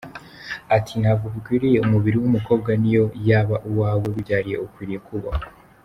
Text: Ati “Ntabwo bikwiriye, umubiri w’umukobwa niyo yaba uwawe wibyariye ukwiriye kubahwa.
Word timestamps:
Ati 0.75 0.93
“Ntabwo 1.01 1.25
bikwiriye, 1.33 1.77
umubiri 1.85 2.17
w’umukobwa 2.19 2.69
niyo 2.81 3.05
yaba 3.27 3.55
uwawe 3.69 4.03
wibyariye 4.07 4.57
ukwiriye 4.65 4.99
kubahwa. 5.07 5.45